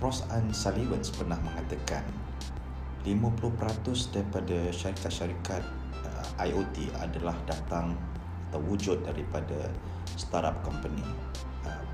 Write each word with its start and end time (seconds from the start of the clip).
Frost 0.00 0.24
and 0.32 0.48
Sullivan 0.56 1.04
pernah 1.12 1.36
mengatakan 1.44 2.00
50% 3.04 4.16
daripada 4.16 4.72
syarikat-syarikat 4.72 5.60
uh, 6.00 6.24
IoT 6.40 6.88
adalah 7.04 7.36
datang 7.44 7.92
atau 8.48 8.64
wujud 8.64 9.04
daripada 9.04 9.68
startup 10.16 10.56
company 10.64 11.04
uh, 11.68 11.84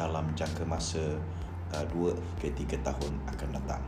dalam 0.00 0.32
jangka 0.32 0.64
masa 0.64 1.20
uh, 1.76 1.84
2 1.92 2.16
ke 2.40 2.48
3 2.48 2.80
tahun 2.80 3.12
akan 3.36 3.48
datang. 3.60 3.84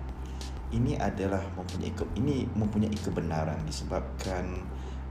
Ini 0.68 1.00
adalah 1.00 1.40
mempunyai 1.57 1.96
ini 2.21 2.44
mempunyai 2.53 2.93
kebenaran 3.00 3.57
disebabkan 3.64 4.44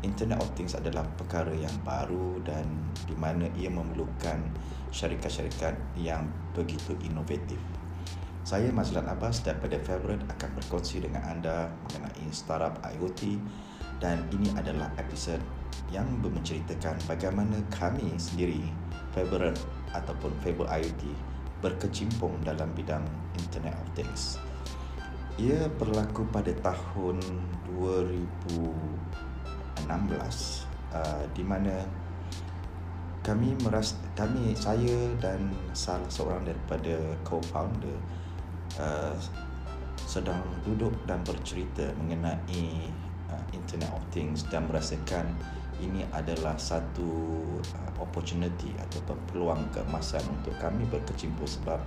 Internet 0.06 0.38
of 0.46 0.54
Things 0.54 0.78
adalah 0.78 1.02
perkara 1.18 1.50
yang 1.58 1.74
baru 1.82 2.38
dan 2.46 2.66
di 3.10 3.18
mana 3.18 3.50
ia 3.58 3.74
memerlukan 3.74 4.38
syarikat-syarikat 4.94 5.74
yang 5.98 6.30
begitu 6.54 6.94
inovatif. 7.02 7.58
Saya 8.48 8.72
Mazlan 8.72 9.10
Abbas 9.10 9.44
daripada 9.44 9.76
Favorite 9.82 10.24
akan 10.32 10.50
berkongsi 10.56 11.04
dengan 11.04 11.26
anda 11.28 11.68
mengenai 11.90 12.30
startup 12.32 12.80
IoT 12.80 13.42
dan 13.98 14.24
ini 14.32 14.54
adalah 14.56 14.88
episod 15.02 15.42
yang 15.92 16.08
menceritakan 16.22 16.96
bagaimana 17.10 17.58
kami 17.74 18.14
sendiri 18.16 18.70
Favorite 19.12 19.60
ataupun 19.92 20.32
Favorite 20.46 20.72
IoT 20.72 21.04
berkecimpung 21.60 22.38
dalam 22.46 22.70
bidang 22.78 23.04
Internet 23.36 23.74
of 23.74 23.90
Things. 23.98 24.38
Ia 25.38 25.70
berlaku 25.78 26.26
pada 26.34 26.50
tahun 26.62 27.22
2016 29.88 30.68
uh, 30.92 31.24
di 31.32 31.44
mana 31.48 31.76
kami 33.24 33.56
meras 33.64 34.00
kami 34.16 34.56
saya 34.56 35.12
dan 35.20 35.52
salah 35.76 36.08
seorang 36.08 36.48
daripada 36.48 36.96
co-founder 37.28 37.96
uh, 38.80 39.16
sedang 40.00 40.40
duduk 40.64 40.96
dan 41.04 41.20
bercerita 41.28 41.92
mengenai 42.00 42.88
uh, 43.28 43.44
Internet 43.52 43.92
of 43.92 44.04
Things 44.16 44.48
dan 44.48 44.68
merasakan 44.72 45.36
ini 45.84 46.08
adalah 46.16 46.56
satu 46.56 47.12
uh, 47.60 47.92
opportunity 48.00 48.72
atau 48.80 49.04
peluang 49.28 49.68
keemasan 49.76 50.24
untuk 50.32 50.56
kami 50.64 50.88
berkecimpung 50.88 51.48
sebab 51.48 51.84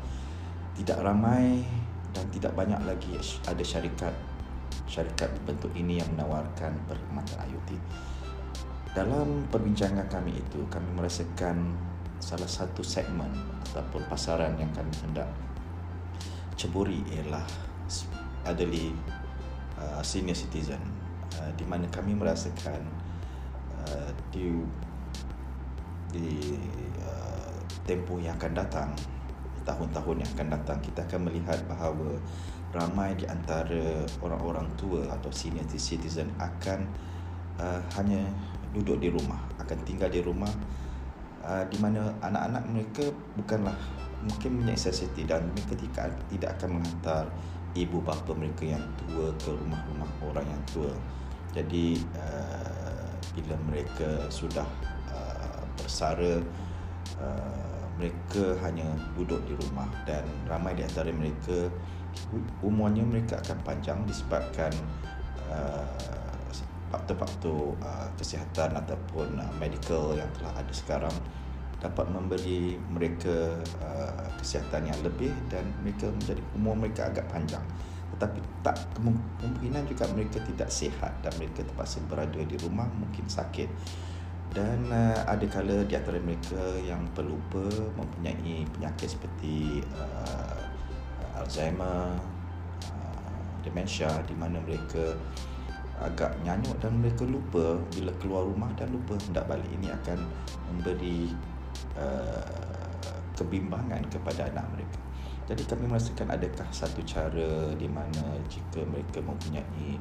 tidak 0.77 1.01
ramai 1.01 1.65
dan 2.13 2.27
tidak 2.35 2.53
banyak 2.53 2.81
lagi 2.85 3.17
ada 3.49 3.65
syarikat 3.65 4.13
syarikat 4.91 5.31
bentuk 5.47 5.71
ini 5.79 6.03
yang 6.03 6.09
menawarkan 6.17 6.75
perkhidmatan 6.91 7.39
IoT. 7.47 7.71
Dalam 8.91 9.47
perbincangan 9.49 10.11
kami 10.11 10.35
itu, 10.35 10.67
kami 10.67 10.89
merasakan 10.99 11.79
salah 12.21 12.51
satu 12.51 12.85
segmen 12.85 13.31
ataupun 13.71 14.03
pasaran 14.11 14.53
yang 14.61 14.69
kami 14.77 14.93
hendak 15.01 15.31
ceburi 16.59 17.01
ialah 17.17 17.47
adalah 18.45 18.87
uh, 19.81 20.03
senior 20.05 20.37
citizen 20.37 20.81
uh, 21.41 21.49
di 21.57 21.65
mana 21.65 21.89
kami 21.89 22.13
merasakan 22.13 22.85
uh, 23.89 24.11
di 24.29 24.53
di 26.11 26.59
tempoh 27.87 28.19
yang 28.19 28.35
akan 28.35 28.53
datang 28.53 28.91
tahun-tahun 29.63 30.27
yang 30.27 30.31
akan 30.35 30.49
datang 30.59 30.79
kita 30.83 31.01
akan 31.07 31.31
melihat 31.31 31.59
bahawa 31.71 32.19
ramai 32.71 33.19
di 33.19 33.27
antara 33.27 34.07
orang-orang 34.23 34.67
tua 34.79 35.03
atau 35.11 35.31
senior 35.35 35.67
citizen 35.67 36.31
akan 36.39 36.87
uh, 37.59 37.83
hanya 37.99 38.23
duduk 38.71 39.03
di 39.03 39.11
rumah 39.11 39.43
akan 39.59 39.79
tinggal 39.83 40.07
di 40.07 40.23
rumah 40.23 40.51
uh, 41.43 41.67
di 41.67 41.77
mana 41.83 42.15
anak-anak 42.23 42.65
mereka 42.71 43.05
bukanlah 43.35 43.75
mungkin 44.23 44.63
necessity 44.69 45.25
dan 45.25 45.49
mereka 45.57 45.75
tidak, 45.75 46.07
tidak 46.29 46.51
akan 46.61 46.79
menghantar 46.79 47.25
ibu 47.75 47.99
bapa 48.03 48.33
mereka 48.35 48.77
yang 48.77 48.85
tua 48.99 49.31
ke 49.39 49.51
rumah-rumah 49.55 50.11
orang 50.27 50.47
yang 50.47 50.63
tua. 50.69 50.93
Jadi 51.51 51.99
uh, 52.15 53.11
bila 53.35 53.57
mereka 53.67 54.31
sudah 54.31 54.67
uh, 55.11 55.63
bersara 55.79 56.39
uh, 57.19 57.83
mereka 57.99 58.57
hanya 58.65 58.87
duduk 59.13 59.45
di 59.45 59.55
rumah 59.67 59.89
dan 60.09 60.25
ramai 60.49 60.73
di 60.73 60.83
antara 60.87 61.13
mereka 61.13 61.69
umurnya 62.63 63.03
mereka 63.03 63.39
akan 63.43 63.59
panjang 63.67 63.99
disebabkan 64.07 64.71
uh, 65.51 66.11
faktor-faktor 66.91 67.79
uh, 67.81 68.09
kesihatan 68.19 68.75
ataupun 68.75 69.39
uh, 69.39 69.53
medical 69.63 70.19
yang 70.19 70.29
telah 70.35 70.53
ada 70.59 70.75
sekarang 70.75 71.15
dapat 71.81 72.07
memberi 72.13 72.77
mereka 72.93 73.57
uh, 73.81 74.29
kesihatan 74.37 74.93
yang 74.93 75.01
lebih 75.01 75.33
dan 75.49 75.65
mereka 75.81 76.13
menjadi 76.13 76.43
umur 76.53 76.77
mereka 76.77 77.09
agak 77.09 77.25
panjang. 77.33 77.65
Tetapi 78.19 78.39
tak 78.61 78.77
kemungkinan 78.93 79.89
juga 79.89 80.05
mereka 80.13 80.45
tidak 80.45 80.69
sihat 80.69 81.15
dan 81.25 81.33
mereka 81.41 81.65
terpaksa 81.65 82.05
berada 82.05 82.37
di 82.37 82.57
rumah 82.61 82.91
mungkin 82.93 83.25
sakit. 83.25 83.71
Dan 84.51 84.93
uh, 84.93 85.25
ada 85.25 85.47
kala 85.49 85.87
di 85.89 85.95
antara 85.97 86.21
mereka 86.21 86.61
yang 86.85 87.01
pelupa 87.17 87.65
mempunyai 87.97 88.67
penyakit 88.77 89.17
seperti 89.17 89.81
uh, 89.97 90.60
Alzheimer, 91.41 92.21
uh, 92.93 93.41
dementia 93.65 94.13
di 94.29 94.37
mana 94.37 94.61
mereka 94.61 95.17
agak 96.01 96.33
nyanyuk 96.45 96.77
dan 96.81 96.97
mereka 96.97 97.25
lupa 97.29 97.77
bila 97.93 98.13
keluar 98.21 98.45
rumah 98.49 98.73
dan 98.77 98.89
lupa 98.93 99.17
hendak 99.21 99.45
balik 99.49 99.69
ini 99.73 99.93
akan 99.93 100.19
memberi 100.69 101.33
uh, 101.97 103.21
kebimbangan 103.37 104.05
kepada 104.13 104.49
anak 104.53 104.65
mereka. 104.77 105.01
Jadi 105.49 105.63
kami 105.67 105.85
merasakan 105.89 106.29
adakah 106.31 106.69
satu 106.71 107.01
cara 107.03 107.73
di 107.75 107.89
mana 107.89 108.39
jika 108.49 108.85
mereka 108.85 109.25
mempunyai 109.25 109.99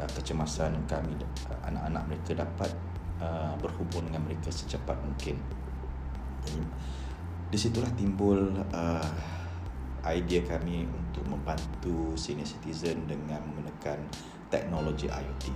uh, 0.00 0.10
kecemasan 0.16 0.76
kami 0.88 1.14
uh, 1.48 1.60
anak-anak 1.68 2.02
mereka 2.08 2.40
dapat 2.40 2.72
Uh, 3.20 3.52
berhubung 3.60 4.08
dengan 4.08 4.24
mereka 4.24 4.48
secepat 4.48 4.96
mungkin. 5.04 5.36
Di 7.52 7.58
situlah 7.60 7.92
timbul 7.92 8.48
uh, 8.72 9.12
idea 10.08 10.40
kami 10.46 10.88
untuk 10.88 11.24
membantu 11.28 12.14
senior 12.16 12.48
citizen 12.48 13.04
dengan 13.04 13.44
menggunakan 13.52 14.00
teknologi 14.48 15.06
IoT. 15.06 15.52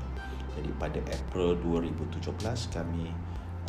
Jadi 0.55 0.71
pada 0.79 1.01
April 1.11 1.59
2017 1.63 2.31
kami 2.71 3.11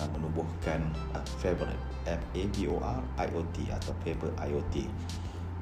uh, 0.01 0.09
menubuhkan 0.13 0.85
uh, 1.17 1.25
Favorite 1.41 1.81
F 2.05 2.21
A 2.21 2.43
B 2.53 2.69
O 2.69 2.77
R 2.83 3.01
I 3.25 3.27
O 3.33 3.41
T 3.55 3.65
atau 3.73 3.93
Favorite 4.05 4.37
IoT 4.37 4.85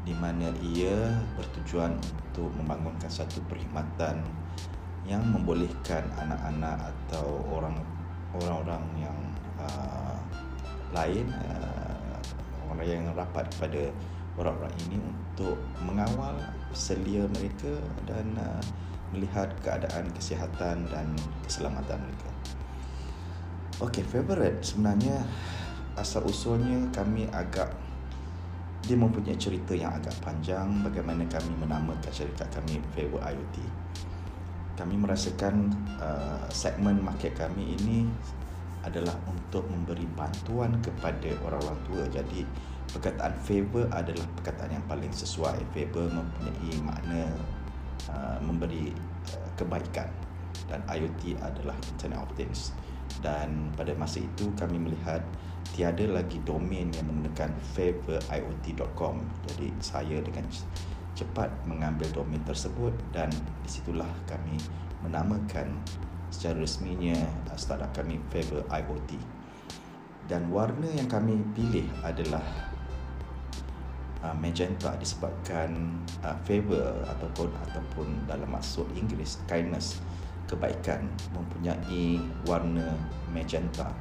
di 0.03 0.11
mana 0.19 0.51
ia 0.59 1.15
bertujuan 1.39 1.95
untuk 1.95 2.51
membangunkan 2.59 3.07
satu 3.07 3.39
perkhidmatan 3.47 4.19
yang 5.07 5.23
membolehkan 5.31 6.03
anak-anak 6.19 6.91
atau 6.91 7.39
orang 7.47 7.75
orang-orang 8.35 8.83
yang 8.99 9.19
uh, 9.59 10.19
lain 10.91 11.27
uh, 11.31 12.19
orang 12.67 12.87
yang 12.87 13.03
rapat 13.15 13.47
kepada 13.55 13.91
orang-orang 14.39 14.73
ini 14.89 14.97
untuk 14.97 15.57
mengawal 15.85 16.35
selia 16.73 17.25
mereka 17.37 17.73
dan 18.09 18.25
uh, 18.37 18.63
melihat 19.13 19.49
keadaan 19.61 20.09
kesihatan 20.13 20.89
dan 20.89 21.07
keselamatan 21.45 22.01
mereka. 22.01 22.29
Okey, 23.81 24.05
favorite 24.05 24.61
sebenarnya 24.65 25.21
asal 25.93 26.25
usulnya 26.25 26.89
kami 26.89 27.29
agak 27.29 27.69
dia 28.83 28.97
mempunyai 28.99 29.37
cerita 29.37 29.71
yang 29.77 29.95
agak 29.95 30.13
panjang 30.19 30.67
bagaimana 30.83 31.23
kami 31.29 31.55
menamakan 31.55 32.11
syarikat 32.11 32.49
kami 32.51 32.83
Favorite 32.91 33.23
IoT 33.23 33.57
kami 34.73 34.97
merasakan 34.97 35.69
uh, 36.01 36.49
segmen 36.49 36.97
market 36.97 37.37
kami 37.37 37.77
ini 37.77 38.09
adalah 38.83 39.15
untuk 39.29 39.63
memberi 39.69 40.03
bantuan 40.11 40.75
kepada 40.83 41.29
orang-orang 41.45 41.79
tua. 41.87 42.03
Jadi 42.09 42.43
perkataan 42.91 43.33
favor 43.39 43.87
adalah 43.93 44.27
perkataan 44.39 44.75
yang 44.75 44.85
paling 44.89 45.11
sesuai. 45.13 45.57
Favor 45.71 46.09
mempunyai 46.11 46.75
makna 46.83 47.23
uh, 48.11 48.37
memberi 48.43 48.91
uh, 49.33 49.49
kebaikan 49.55 50.09
dan 50.67 50.83
IoT 50.89 51.39
adalah 51.39 51.75
Internet 51.95 52.19
of 52.19 52.31
Things. 52.35 52.75
Dan 53.21 53.71
pada 53.77 53.93
masa 53.95 54.19
itu 54.19 54.49
kami 54.57 54.81
melihat 54.81 55.21
tiada 55.71 56.03
lagi 56.09 56.41
domain 56.43 56.91
yang 56.91 57.05
menggunakan 57.07 57.53
favoriot.com. 57.77 59.15
Jadi 59.47 59.67
saya 59.79 60.17
dengan 60.19 60.49
cepat 61.13 61.49
mengambil 61.69 62.09
domain 62.09 62.41
tersebut 62.41 62.91
dan 63.13 63.29
disitulah 63.61 64.09
kami 64.25 64.57
menamakan 65.05 65.77
secara 66.33 66.59
resminya 66.59 67.15
uh, 67.53 67.57
startup 67.57 67.93
kami 67.93 68.17
Faber 68.33 68.65
IoT 68.67 69.43
dan 70.27 70.47
warna 70.47 70.87
yang 70.95 71.07
kami 71.11 71.35
pilih 71.51 71.87
adalah 71.99 72.72
uh, 74.23 74.35
magenta 74.39 74.95
disebabkan 74.97 75.99
uh, 76.23 76.35
favor 76.47 77.03
ataupun 77.05 77.51
ataupun 77.69 78.07
dalam 78.25 78.49
maksud 78.49 78.87
Inggeris 78.95 79.43
kindness 79.45 79.99
kebaikan 80.47 81.07
mempunyai 81.35 82.19
warna 82.47 82.95
magenta 83.31 83.91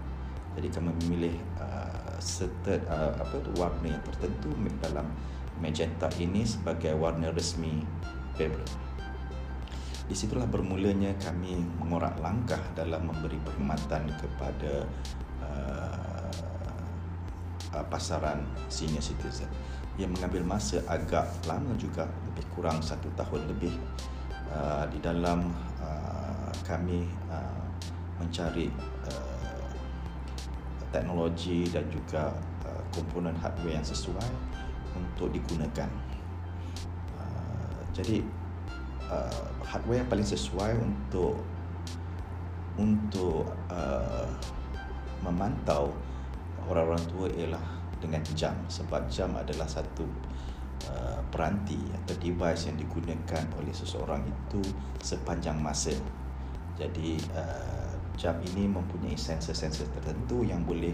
jadi 0.52 0.68
kami 0.68 0.92
memilih 1.04 1.36
uh, 1.56 2.16
certain 2.20 2.84
uh, 2.86 3.16
apa 3.16 3.40
tu 3.40 3.50
warna 3.56 3.88
yang 3.88 4.04
tertentu 4.04 4.52
dalam 4.84 5.08
magenta 5.58 6.12
ini 6.20 6.44
sebagai 6.44 6.92
warna 6.96 7.32
resmi 7.32 7.80
favorite. 8.36 8.76
Di 10.04 10.12
situlah 10.12 10.44
bermulanya 10.44 11.16
kami 11.16 11.56
mengorak 11.80 12.20
langkah 12.20 12.60
dalam 12.76 13.08
memberi 13.08 13.40
perkhidmatan 13.40 14.12
kepada 14.20 14.84
uh, 15.40 16.28
uh, 17.72 17.84
pasaran 17.88 18.44
senior 18.68 19.00
citizen 19.00 19.48
yang 20.00 20.08
mengambil 20.16 20.56
masa 20.56 20.80
agak 20.88 21.28
lama 21.44 21.76
juga 21.76 22.08
lebih 22.32 22.44
kurang 22.56 22.80
satu 22.80 23.12
tahun 23.12 23.44
lebih 23.52 23.76
uh, 24.48 24.88
di 24.88 24.98
dalam 25.04 25.52
uh, 25.84 26.48
kami 26.64 27.04
uh, 27.28 27.64
mencari 28.16 28.72
uh, 29.04 29.68
teknologi 30.92 31.68
dan 31.68 31.84
juga 31.92 32.32
uh, 32.64 32.82
komponen 32.92 33.36
hardware 33.36 33.80
yang 33.80 33.86
sesuai 33.86 34.28
untuk 34.96 35.28
digunakan. 35.32 35.88
Uh, 37.20 37.80
jadi 37.92 38.24
uh, 39.12 39.48
hardware 39.64 40.04
yang 40.04 40.08
paling 40.08 40.28
sesuai 40.28 40.72
untuk 40.80 41.36
untuk 42.80 43.44
uh, 43.68 44.28
memantau 45.20 45.92
orang-orang 46.64 47.04
tua 47.12 47.28
ialah 47.36 47.81
dengan 48.02 48.18
jam 48.34 48.58
sebab 48.66 49.06
jam 49.06 49.30
adalah 49.38 49.70
satu 49.70 50.02
uh, 50.90 51.22
peranti 51.30 51.78
atau 52.02 52.18
device 52.18 52.66
yang 52.66 52.76
digunakan 52.82 53.44
oleh 53.62 53.70
seseorang 53.70 54.26
itu 54.26 54.60
sepanjang 54.98 55.54
masa. 55.62 55.94
Jadi 56.74 57.22
uh, 57.38 57.94
jam 58.18 58.34
ini 58.42 58.66
mempunyai 58.66 59.14
sensor-sensor 59.14 59.86
tertentu 59.94 60.42
yang 60.42 60.66
boleh 60.66 60.92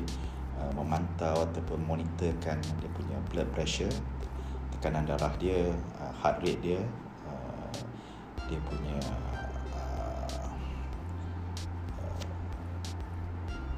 uh, 0.60 0.72
memantau 0.76 1.48
ataupun 1.48 1.80
monitorkan 1.88 2.60
dia 2.60 2.90
punya 2.92 3.16
blood 3.32 3.48
pressure, 3.56 3.92
tekanan 4.76 5.08
darah 5.08 5.32
dia, 5.40 5.72
uh, 6.04 6.12
heart 6.20 6.44
rate 6.44 6.60
dia, 6.60 6.80
uh, 7.24 7.72
dia 8.46 8.60
punya 8.68 8.98
uh, 9.72 10.50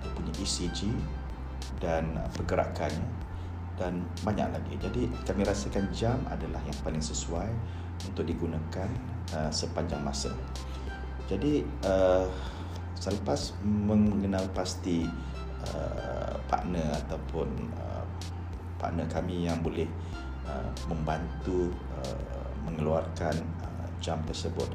dia 0.03 0.11
punya 0.19 0.33
ECG 0.43 0.91
dan 1.79 2.19
pergerakannya 2.35 3.21
dan 3.81 4.05
banyak 4.21 4.49
lagi. 4.53 4.75
Jadi 4.77 5.03
kami 5.25 5.41
rasakan 5.49 5.89
jam 5.95 6.21
adalah 6.29 6.61
yang 6.69 6.77
paling 6.85 7.01
sesuai 7.01 7.49
untuk 8.13 8.29
digunakan 8.29 8.89
uh, 9.33 9.49
sepanjang 9.49 10.05
masa. 10.05 10.29
Jadi 11.25 11.65
uh, 11.89 12.29
selepas 13.01 13.57
mengenal 13.65 14.45
pasti 14.53 15.09
uh, 15.73 16.37
partner 16.45 16.93
ataupun 17.09 17.49
uh, 17.81 18.05
partner 18.77 19.09
kami 19.09 19.49
yang 19.49 19.65
boleh 19.65 19.89
uh, 20.45 20.69
membantu 20.93 21.73
uh, 21.97 22.49
mengeluarkan 22.69 23.33
uh, 23.65 23.89
jam 24.05 24.21
tersebut. 24.29 24.69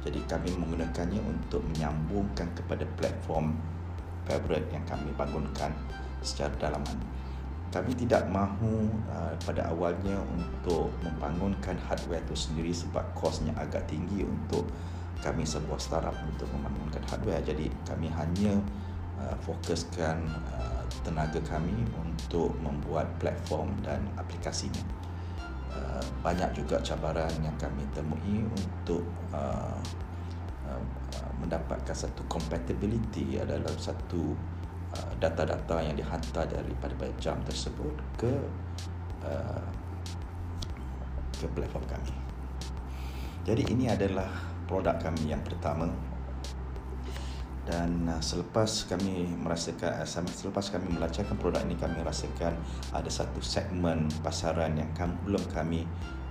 Jadi 0.00 0.24
kami 0.24 0.48
menggunakannya 0.56 1.20
untuk 1.20 1.60
menyambungkan 1.76 2.48
kepada 2.56 2.88
platform 2.96 3.52
favorite 4.24 4.64
yang 4.72 4.84
kami 4.88 5.12
bangunkan 5.12 5.76
secara 6.20 6.52
dalaman. 6.60 6.98
Kami 7.70 7.94
tidak 7.94 8.26
mahu 8.26 8.90
uh, 9.10 9.34
pada 9.46 9.70
awalnya 9.70 10.18
untuk 10.34 10.90
membangunkan 11.06 11.78
hardware 11.86 12.22
itu 12.26 12.34
sendiri 12.34 12.74
sebab 12.74 13.04
kosnya 13.14 13.54
agak 13.54 13.86
tinggi 13.86 14.26
untuk 14.26 14.66
kami 15.20 15.44
sebuah 15.44 15.76
startup 15.76 16.16
untuk 16.24 16.48
membangunkan 16.56 17.04
hardware 17.12 17.44
jadi 17.44 17.68
kami 17.84 18.08
hanya 18.08 18.56
uh, 19.20 19.36
fokuskan 19.44 20.16
uh, 20.56 20.82
tenaga 21.04 21.38
kami 21.44 21.76
untuk 22.00 22.56
membuat 22.64 23.06
platform 23.20 23.70
dan 23.84 24.00
aplikasinya 24.16 24.80
uh, 25.76 26.02
banyak 26.24 26.50
juga 26.56 26.80
cabaran 26.80 27.30
yang 27.44 27.54
kami 27.60 27.84
temui 27.92 28.48
untuk 28.48 29.04
uh, 29.36 29.76
uh, 30.66 30.82
mendapatkan 31.38 31.96
satu 31.96 32.24
compatibility 32.26 33.36
adalah 33.36 33.72
satu 33.76 34.32
uh, 34.96 35.12
data-data 35.18 35.76
yang 35.82 35.96
dihantar 35.96 36.46
daripada 36.48 37.06
jam 37.18 37.38
tersebut 37.46 37.94
ke 38.18 38.32
uh, 39.24 39.64
ke 41.40 41.46
platform 41.56 41.84
kami. 41.88 42.12
Jadi 43.48 43.62
ini 43.72 43.88
adalah 43.88 44.28
produk 44.68 45.00
kami 45.00 45.32
yang 45.32 45.40
pertama. 45.40 45.88
Dan 47.64 48.08
uh, 48.08 48.18
selepas 48.18 48.88
kami 48.88 49.30
merasakan 49.30 50.02
uh, 50.02 50.28
selepas 50.28 50.68
kami 50.74 50.90
melancarkan 50.90 51.36
produk 51.38 51.62
ini 51.64 51.76
kami 51.78 52.02
rasakan 52.02 52.56
ada 52.90 53.06
satu 53.06 53.38
segmen 53.40 54.10
pasaran 54.24 54.74
yang 54.74 54.90
kami, 54.96 55.14
belum 55.24 55.44
kami 55.54 55.80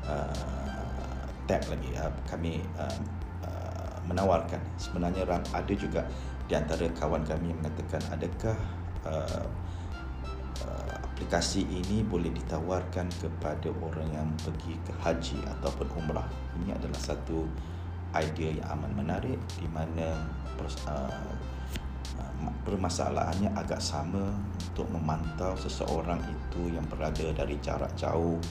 uh, 0.03 1.25
tap 1.47 1.65
lagi 1.69 1.89
uh, 1.97 2.11
kami 2.27 2.61
uh, 2.77 2.97
uh, 3.45 3.97
menawarkan. 4.06 4.59
Sebenarnya 4.77 5.25
ada 5.29 5.73
juga 5.73 6.06
di 6.50 6.57
antara 6.57 6.90
kawan 6.98 7.22
kami 7.22 7.54
mengatakan 7.54 8.01
adakah 8.10 8.57
uh, 9.06 9.46
uh, 10.66 10.94
aplikasi 11.06 11.62
ini 11.69 12.01
boleh 12.01 12.34
ditawarkan 12.34 13.06
kepada 13.22 13.69
orang 13.86 14.10
yang 14.10 14.30
pergi 14.42 14.74
ke 14.81 14.92
haji 14.98 15.38
ataupun 15.46 15.86
umrah? 15.94 16.25
Ini 16.57 16.74
adalah 16.74 16.98
satu 16.98 17.46
idea 18.18 18.57
yang 18.57 18.68
amat 18.81 18.92
menarik 18.98 19.38
di 19.62 19.69
mana 19.69 20.25
uh, 20.90 21.22
uh, 22.18 22.52
permasalahannya 22.66 23.54
agak 23.54 23.78
sama 23.78 24.34
untuk 24.74 24.90
memantau 24.90 25.54
seseorang 25.54 26.18
itu 26.25 26.74
yang 26.74 26.84
berada 26.90 27.30
dari 27.30 27.62
jarak 27.62 27.94
jauh 27.94 28.42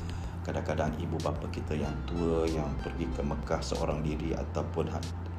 kadang-kadang 0.49 0.97
ibu 0.97 1.21
bapa 1.21 1.45
kita 1.53 1.77
yang 1.77 1.93
tua 2.09 2.49
yang 2.49 2.73
pergi 2.81 3.05
ke 3.13 3.21
Mekah 3.21 3.61
seorang 3.61 4.01
diri 4.01 4.33
ataupun 4.33 4.89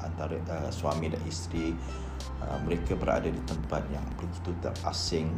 antara 0.05 0.37
uh, 0.53 0.69
suami 0.69 1.09
dan 1.09 1.17
isteri 1.25 1.73
uh, 2.45 2.61
mereka 2.61 2.93
berada 2.93 3.25
di 3.25 3.41
tempat 3.49 3.81
yang 3.89 4.05
begitu 4.21 4.53
terasing 4.61 5.33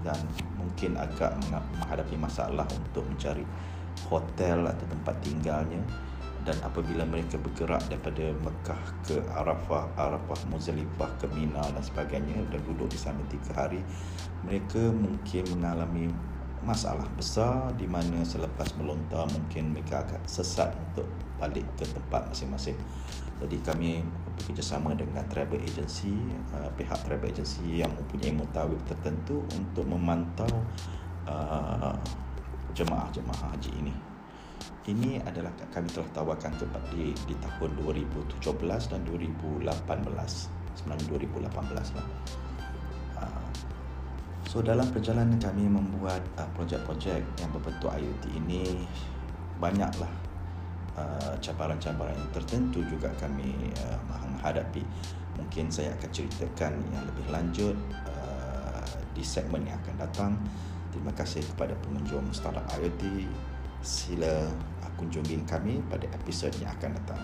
dan 0.00 0.16
mungkin 0.56 0.96
agak 0.96 1.36
menghadapi 1.52 2.16
masalah 2.16 2.64
untuk 2.72 3.04
mencari 3.04 3.44
hotel 4.08 4.64
atau 4.64 4.86
tempat 4.88 5.12
tinggalnya. 5.20 5.84
Dan 6.40 6.56
apabila 6.64 7.04
mereka 7.04 7.36
bergerak 7.36 7.84
daripada 7.92 8.32
Mekah 8.32 8.82
ke 9.04 9.20
Arafah, 9.28 9.92
Arafah, 10.00 10.40
Muzdalifah 10.48 11.12
ke 11.20 11.28
Mina 11.36 11.60
dan 11.60 11.84
sebagainya 11.84 12.40
dan 12.48 12.64
duduk 12.64 12.88
di 12.88 12.96
sana 12.96 13.20
tiga 13.28 13.52
hari, 13.52 13.84
mereka 14.48 14.80
mungkin 14.88 15.44
mengalami 15.52 16.08
masalah 16.60 17.08
besar 17.16 17.72
di 17.80 17.88
mana 17.88 18.20
selepas 18.20 18.68
melontar 18.76 19.24
mungkin 19.32 19.72
mereka 19.72 20.04
akan 20.04 20.20
sesat 20.28 20.72
untuk 20.76 21.08
balik 21.40 21.64
ke 21.80 21.88
tempat 21.88 22.28
masing-masing. 22.28 22.76
Jadi 23.40 23.56
kami 23.64 24.04
bekerjasama 24.36 24.92
dengan 24.92 25.24
travel 25.32 25.56
agency, 25.64 26.12
uh, 26.52 26.68
pihak 26.76 27.00
travel 27.08 27.32
agency 27.32 27.80
yang 27.80 27.88
mempunyai 27.96 28.36
mutawif 28.36 28.76
tertentu 28.84 29.40
untuk 29.56 29.88
memantau 29.88 30.52
uh, 31.24 31.96
jemaah-jemaah 32.76 33.56
haji 33.56 33.72
ini. 33.80 33.94
Ini 34.84 35.24
adalah 35.24 35.52
kami 35.72 35.88
telah 35.88 36.08
tawarkan 36.12 36.52
kepada 36.60 36.84
di, 36.92 37.16
di 37.24 37.34
tahun 37.40 37.72
2017 37.80 38.92
dan 38.92 39.00
2018 39.08 40.60
sebenarnya 40.76 41.06
2018 41.08 41.96
lah 41.96 42.06
so 44.50 44.58
dalam 44.58 44.82
perjalanan 44.90 45.38
kami 45.38 45.70
membuat 45.70 46.18
uh, 46.34 46.48
projek-projek 46.58 47.22
yang 47.38 47.50
berbentuk 47.54 47.86
IoT 47.86 48.24
ini 48.34 48.82
banyaklah 49.62 50.10
uh, 50.98 51.38
cabaran-cabaran 51.38 52.18
yang 52.18 52.30
tertentu 52.34 52.82
juga 52.90 53.14
kami 53.22 53.70
uh, 53.86 53.98
menghadapi 54.10 54.82
mungkin 55.38 55.70
saya 55.70 55.94
akan 55.94 56.10
ceritakan 56.10 56.74
yang 56.90 57.06
lebih 57.06 57.26
lanjut 57.30 57.76
uh, 58.10 58.82
di 59.14 59.22
segmen 59.22 59.62
yang 59.62 59.78
akan 59.86 59.94
datang 60.02 60.32
terima 60.90 61.14
kasih 61.14 61.46
kepada 61.54 61.78
pengunjung 61.86 62.26
startup 62.34 62.66
IoT 62.74 63.30
sila 63.86 64.50
kunjungi 65.00 65.48
kami 65.48 65.80
pada 65.88 66.04
episod 66.12 66.52
yang 66.60 66.76
akan 66.76 66.92
datang. 67.00 67.22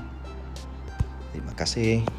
Terima 1.37 1.52
kasih. 1.52 2.15